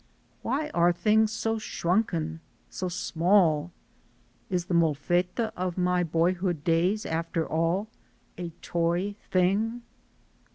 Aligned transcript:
Why 0.41 0.71
are 0.71 0.91
things 0.91 1.31
so 1.31 1.59
shrunken, 1.59 2.39
so 2.71 2.87
small? 2.89 3.71
Is 4.49 4.65
the 4.65 4.73
Molfetta 4.73 5.51
of 5.55 5.77
my 5.77 6.01
boyhood 6.03 6.63
days 6.63 7.05
after 7.05 7.45
all 7.47 7.87
a 8.35 8.49
toy 8.63 9.13
thing 9.29 9.83